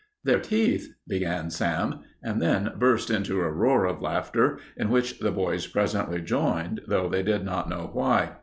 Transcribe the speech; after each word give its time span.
"Their 0.23 0.39
teeth" 0.39 0.91
began 1.07 1.51
Sam, 1.51 1.99
and 2.23 2.41
then 2.41 2.71
burst 2.79 3.11
into 3.11 3.41
a 3.41 3.51
roar 3.51 3.85
of 3.85 4.01
laughter, 4.01 4.57
in 4.75 4.89
which 4.89 5.19
the 5.19 5.29
boys 5.31 5.67
presently 5.67 6.21
joined, 6.23 6.81
though 6.87 7.07
they 7.07 7.21
did 7.21 7.45
not 7.45 7.69
know 7.69 7.87
why. 7.93 8.31